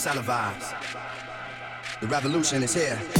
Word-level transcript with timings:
salivized. 0.00 0.72
The 2.00 2.06
revolution 2.06 2.62
is 2.62 2.72
here. 2.72 3.19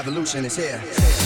Revolution 0.00 0.46
is 0.46 0.56
here. 0.56 1.19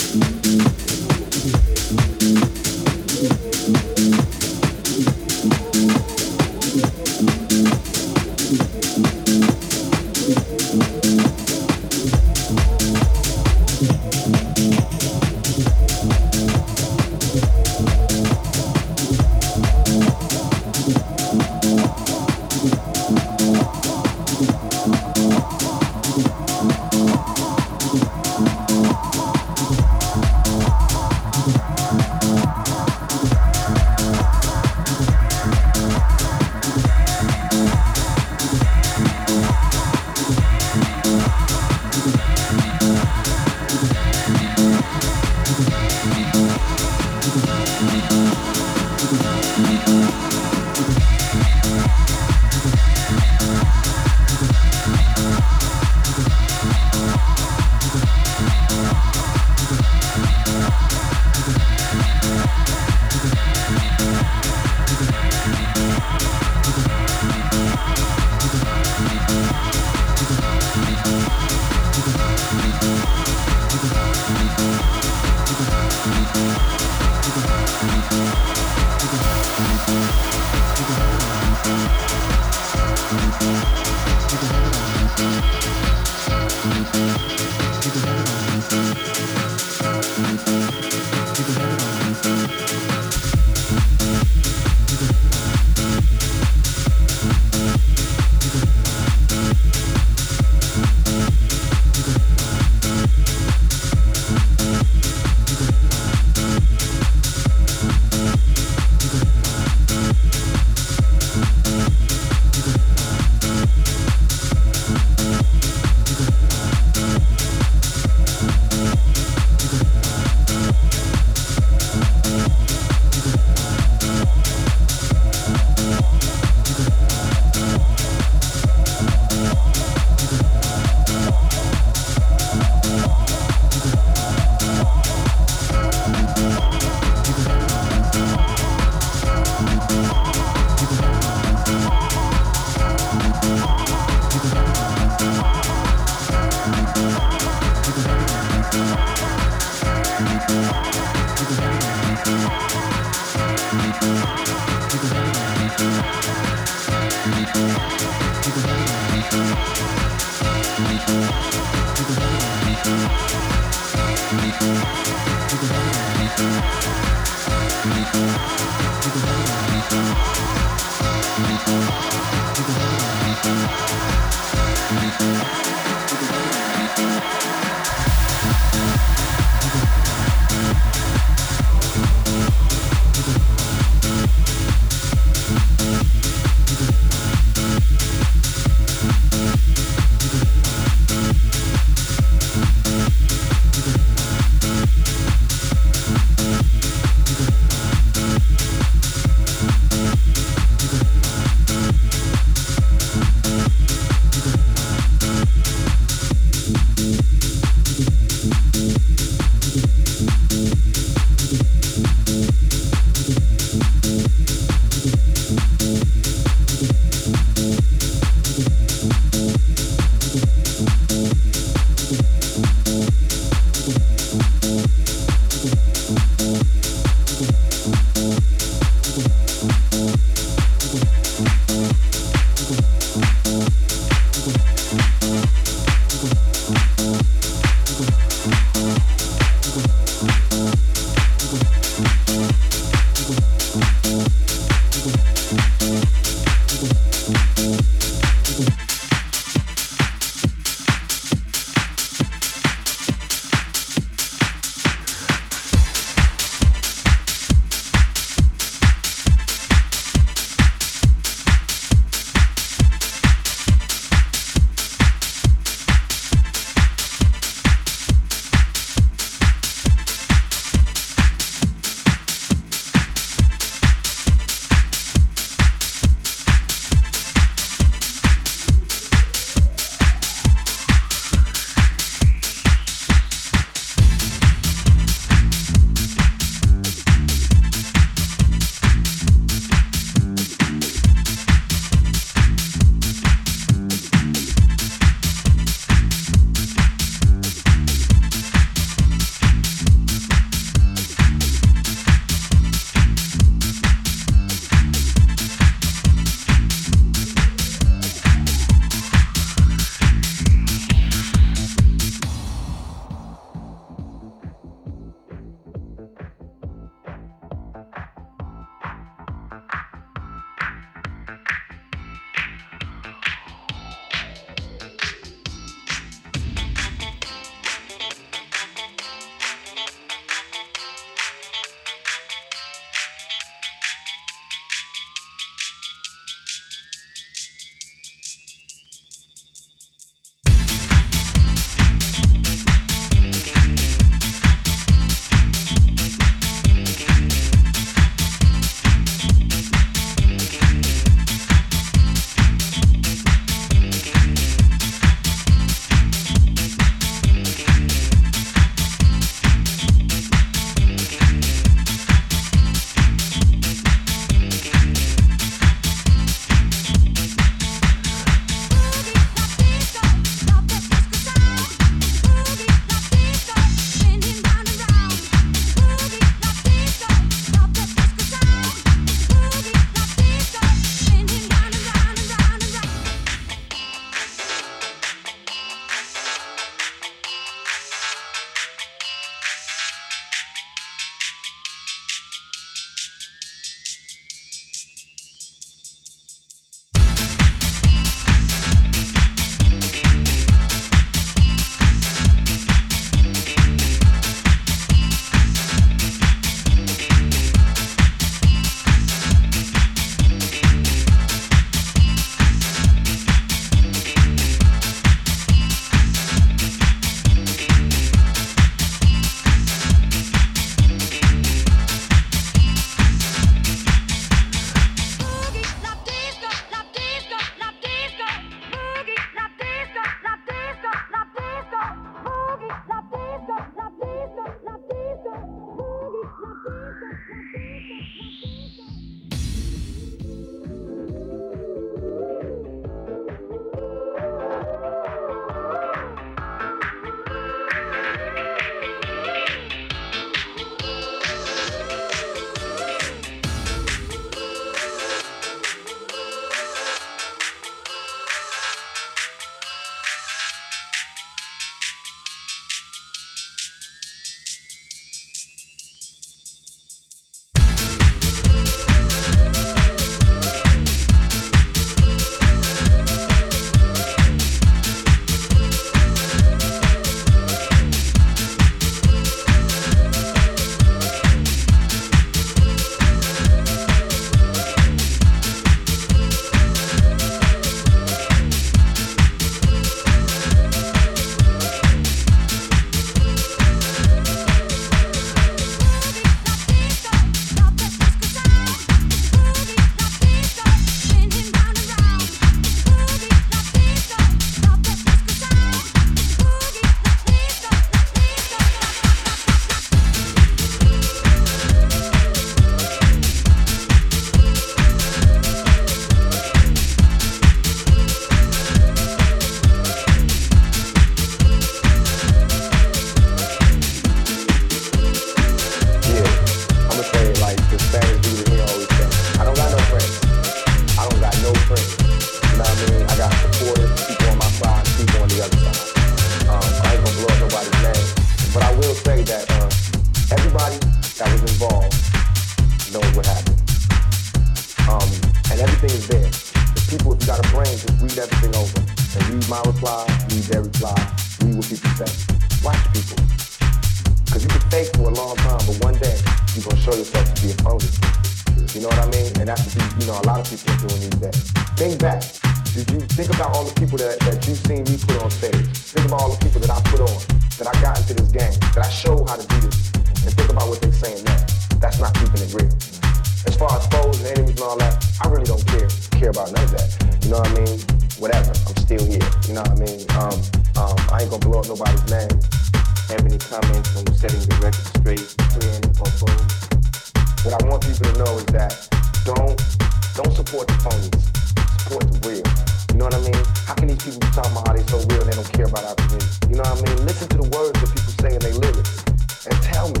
somebody 594.76 594.90
so 594.90 595.14
real 595.14 595.24
they 595.24 595.32
don't 595.32 595.52
care 595.52 595.66
about 595.66 595.84
our 595.84 595.94
community. 595.94 596.26
You 596.50 596.56
know 596.56 596.62
what 596.62 596.82
I 596.82 596.94
mean? 596.94 597.06
Listen 597.06 597.28
to 597.28 597.36
the 597.38 597.48
words 597.54 597.78
that 597.80 597.90
people 597.94 598.14
say 598.18 598.34
in 598.34 598.40
their 598.40 598.54
lyrics 598.54 599.04
and 599.46 599.54
tell 599.62 599.88
me 599.90 600.00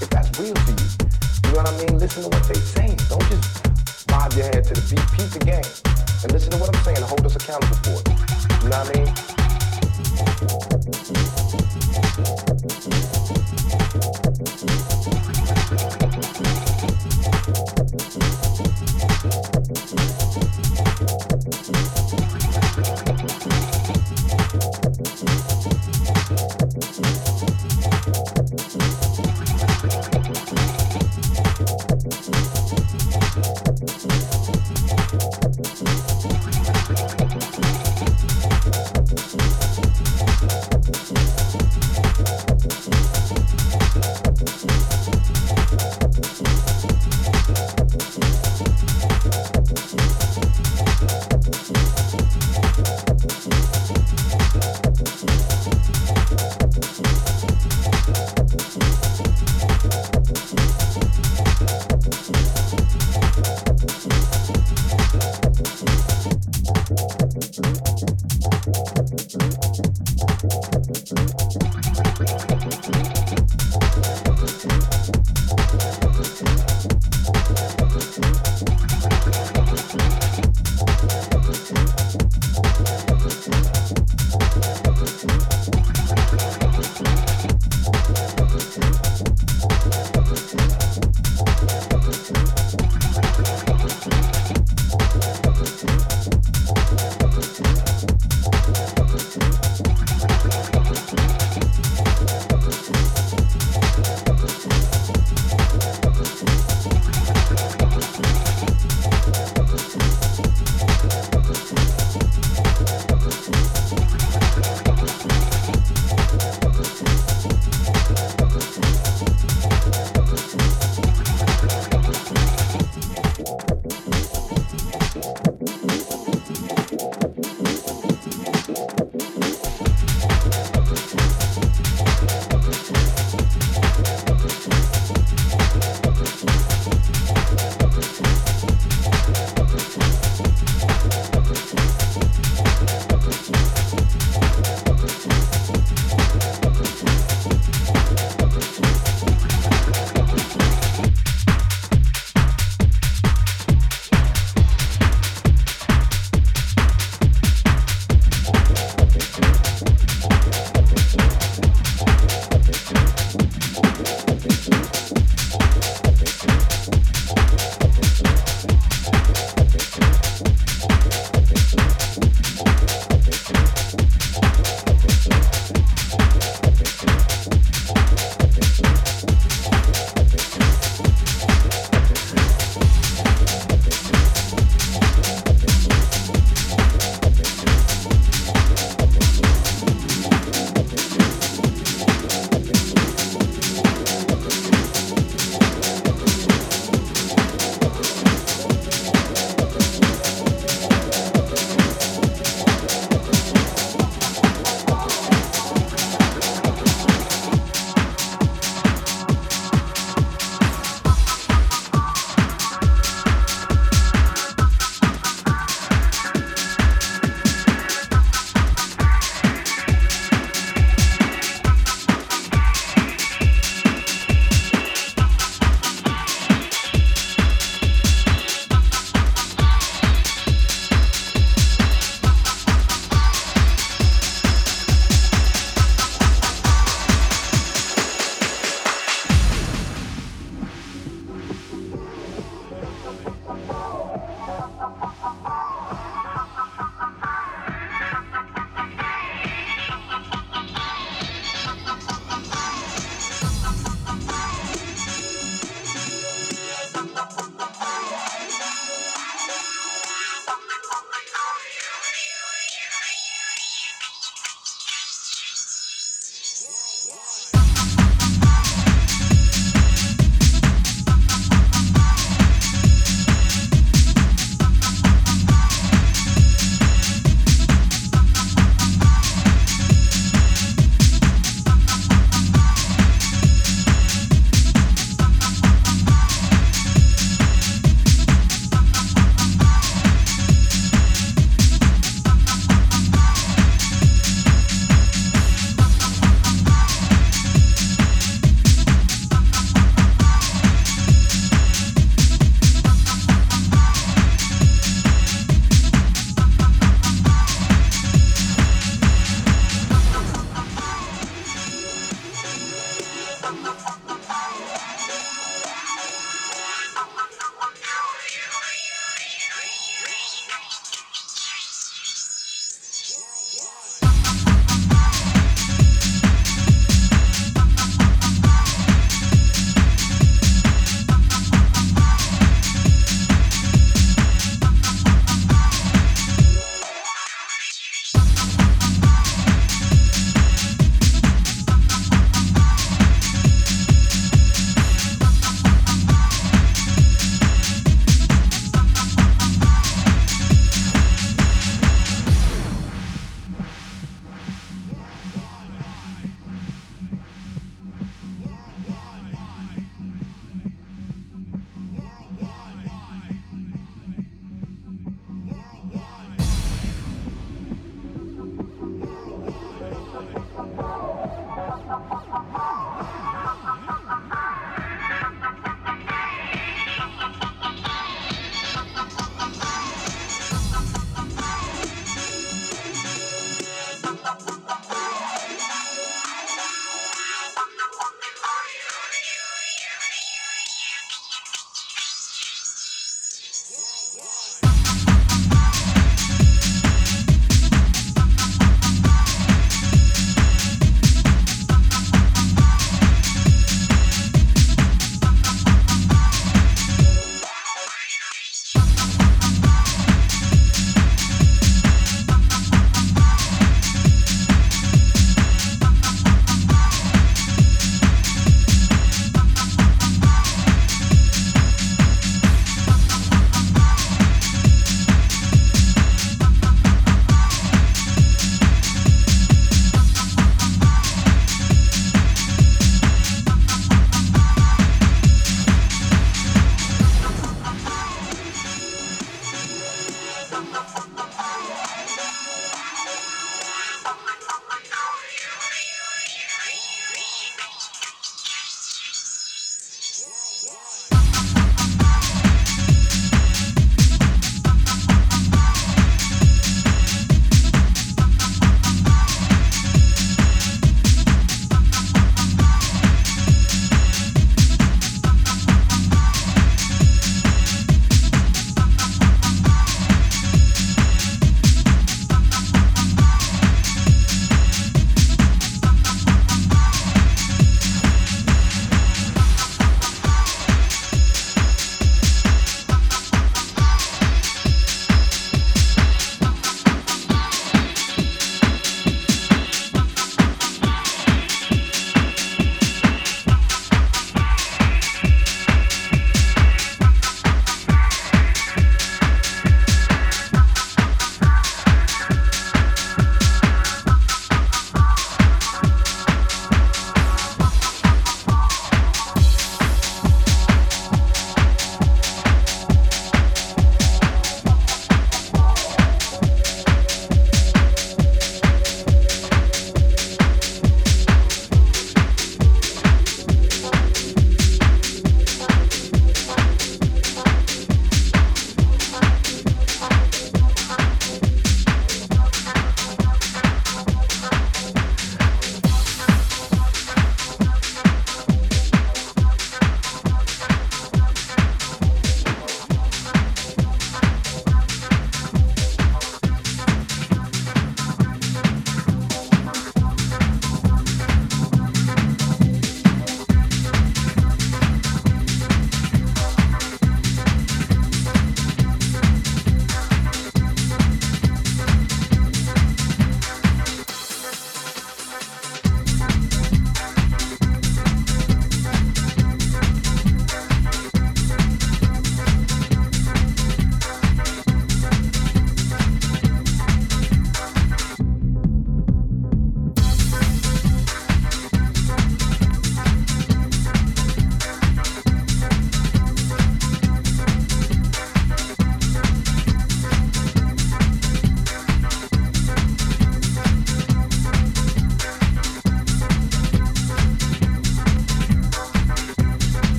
if 0.00 0.10
that's 0.10 0.38
real 0.38 0.54
to 0.54 0.72
you. 0.72 0.88
You 1.46 1.52
know 1.52 1.62
what 1.62 1.68
I 1.68 1.78
mean? 1.78 1.98
Listen 1.98 2.22
to 2.24 2.28
what 2.28 2.42
they 2.48 2.58
say. 2.58 2.96
Don't 3.08 3.22
just 3.30 4.06
bob 4.06 4.32
your 4.32 4.44
head 4.46 4.64
to 4.64 4.74
the 4.74 4.82
beat. 4.90 5.06
peace 5.14 5.36
of 5.36 5.44
game 5.46 5.62
and 6.22 6.32
listen 6.32 6.50
to 6.52 6.58
what 6.58 6.74
I'm 6.74 6.82
saying 6.82 6.98
and 6.98 7.06
hold 7.06 7.24
us 7.26 7.36
accountable 7.36 7.76
for 7.86 8.00
it. 8.00 8.08
You 8.62 8.68
know 8.68 8.78
what 8.82 8.96
I 8.96 9.04
mean? 9.04 9.14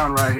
down 0.00 0.14
right 0.14 0.39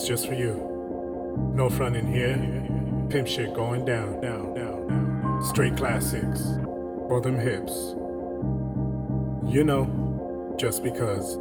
It's 0.00 0.08
just 0.08 0.28
for 0.28 0.32
you. 0.32 1.52
No 1.54 1.68
front 1.68 1.94
in 1.94 2.10
here. 2.10 2.38
Pimp 3.10 3.28
shit 3.28 3.52
going 3.52 3.84
down. 3.84 4.22
Down. 4.22 4.54
Down. 4.54 5.42
Straight 5.44 5.76
classics. 5.76 6.40
for 7.06 7.20
them 7.20 7.38
hips. 7.38 7.94
You 9.52 9.62
know, 9.62 10.56
just 10.58 10.82
because. 10.82 11.36